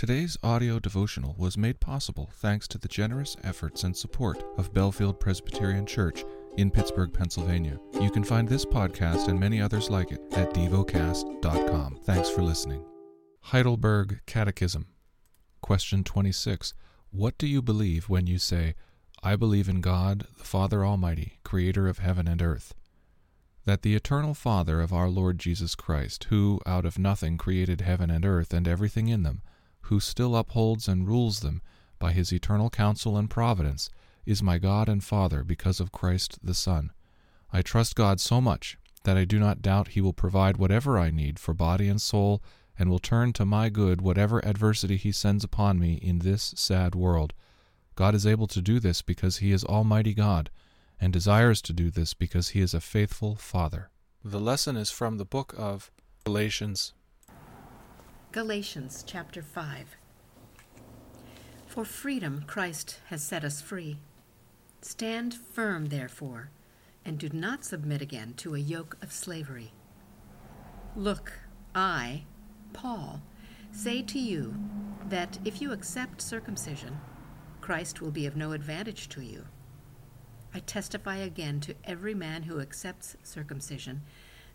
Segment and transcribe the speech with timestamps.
[0.00, 5.20] Today's audio devotional was made possible thanks to the generous efforts and support of Bellefield
[5.20, 6.24] Presbyterian Church
[6.56, 7.78] in Pittsburgh, Pennsylvania.
[8.00, 11.98] You can find this podcast and many others like it at devocast.com.
[12.04, 12.82] Thanks for listening.
[13.42, 14.86] Heidelberg Catechism.
[15.60, 16.72] Question 26.
[17.10, 18.76] What do you believe when you say,
[19.22, 22.72] I believe in God, the Father Almighty, creator of heaven and earth?
[23.66, 28.08] That the eternal Father of our Lord Jesus Christ, who out of nothing created heaven
[28.08, 29.42] and earth and everything in them,
[29.90, 31.60] who still upholds and rules them
[31.98, 33.90] by his eternal counsel and providence,
[34.24, 36.92] is my God and Father because of Christ the Son.
[37.52, 41.10] I trust God so much that I do not doubt he will provide whatever I
[41.10, 42.40] need for body and soul,
[42.78, 46.94] and will turn to my good whatever adversity he sends upon me in this sad
[46.94, 47.34] world.
[47.96, 50.50] God is able to do this because he is Almighty God,
[51.00, 53.90] and desires to do this because he is a faithful Father.
[54.24, 55.90] The lesson is from the book of
[56.24, 56.92] Galatians.
[58.32, 59.96] Galatians chapter 5
[61.66, 63.98] For freedom Christ has set us free.
[64.82, 66.50] Stand firm, therefore,
[67.04, 69.72] and do not submit again to a yoke of slavery.
[70.94, 71.32] Look,
[71.74, 72.22] I,
[72.72, 73.20] Paul,
[73.72, 74.54] say to you
[75.08, 77.00] that if you accept circumcision,
[77.60, 79.46] Christ will be of no advantage to you.
[80.54, 84.02] I testify again to every man who accepts circumcision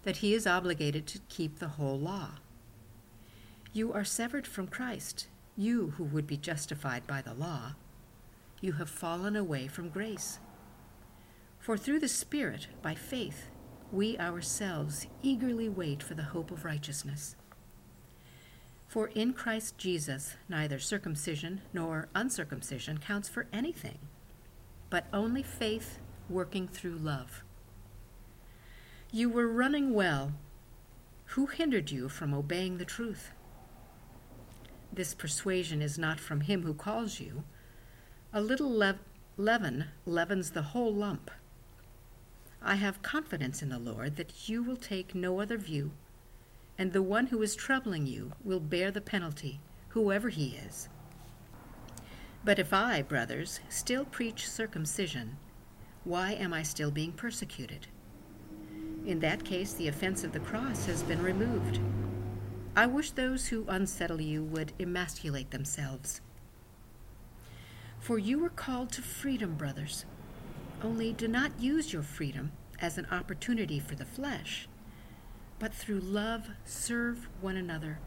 [0.04, 2.36] that he is obligated to keep the whole law.
[3.76, 7.74] You are severed from Christ, you who would be justified by the law.
[8.62, 10.40] You have fallen away from grace.
[11.60, 13.48] For through the Spirit, by faith,
[13.92, 17.36] we ourselves eagerly wait for the hope of righteousness.
[18.88, 23.98] For in Christ Jesus neither circumcision nor uncircumcision counts for anything,
[24.90, 27.44] but only faith working through love.
[29.12, 30.32] You were running well.
[31.32, 33.34] Who hindered you from obeying the truth?
[34.96, 37.44] This persuasion is not from him who calls you.
[38.32, 39.00] A little lev-
[39.36, 41.30] leaven leavens the whole lump.
[42.62, 45.92] I have confidence in the Lord that you will take no other view,
[46.78, 50.88] and the one who is troubling you will bear the penalty, whoever he is.
[52.46, 55.36] But if I, brothers, still preach circumcision,
[56.06, 57.88] why am I still being persecuted?
[59.06, 61.82] In that case, the offense of the cross has been removed.
[62.76, 66.22] I wish those who unsettle you would emasculate themselves.
[68.00, 70.06] For you were called to freedom, brothers.
[70.84, 74.68] Only do not use your freedom as an opportunity for the flesh,
[75.58, 78.00] but through love serve one another.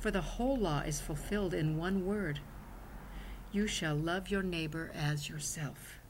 [0.00, 2.40] For the whole law is fulfilled in one word
[3.52, 6.00] you shall love your neighbor as yourself.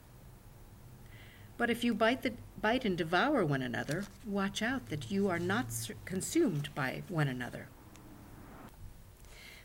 [1.63, 5.39] But if you bite, the, bite and devour one another, watch out that you are
[5.39, 5.67] not
[6.03, 7.69] consumed by one another.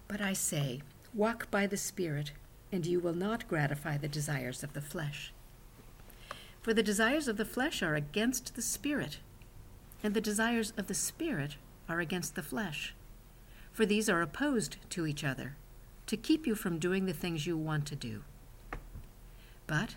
[0.06, 0.82] But I say,
[1.12, 2.30] walk by the Spirit,
[2.70, 5.32] and you will not gratify the desires of the flesh.
[6.62, 9.18] For the desires of the flesh are against the Spirit,
[10.00, 11.56] and the desires of the Spirit
[11.88, 12.94] are against the flesh.
[13.72, 15.56] For these are opposed to each other,
[16.06, 18.22] to keep you from doing the things you want to do.
[19.66, 19.96] But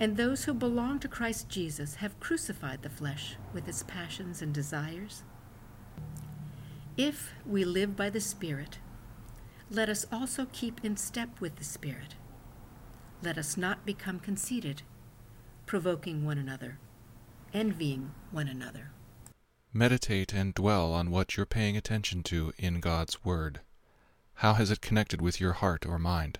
[0.00, 4.52] And those who belong to Christ Jesus have crucified the flesh with its passions and
[4.52, 5.22] desires.
[6.96, 8.78] If we live by the Spirit,
[9.70, 12.14] let us also keep in step with the Spirit.
[13.22, 14.82] Let us not become conceited,
[15.66, 16.78] provoking one another,
[17.52, 18.92] envying one another.
[19.72, 23.60] Meditate and dwell on what you're paying attention to in God's Word.
[24.36, 26.38] How has it connected with your heart or mind?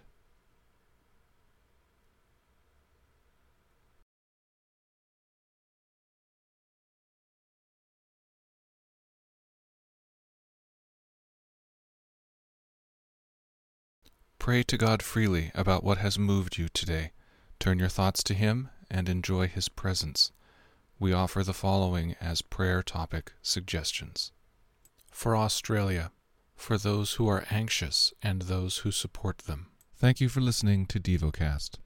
[14.41, 17.13] Pray to God freely about what has moved you today.
[17.59, 20.33] Turn your thoughts to Him and enjoy His presence.
[20.99, 24.33] We offer the following as prayer topic suggestions
[25.11, 26.11] For Australia,
[26.57, 29.67] for those who are anxious and those who support them.
[29.99, 31.73] Thank you for listening to DevoCast.